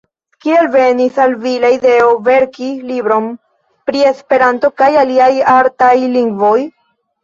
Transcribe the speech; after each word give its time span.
Kiel 0.43 0.69
venis 0.75 1.19
al 1.25 1.35
vi 1.43 1.51
la 1.65 1.71
ideo 1.75 2.09
verki 2.29 2.71
libron 2.89 3.31
pri 3.91 4.05
Esperanto 4.15 4.75
kaj 4.83 4.93
aliaj 5.07 5.33
artaj 5.63 5.97
lingvoj? 6.21 6.61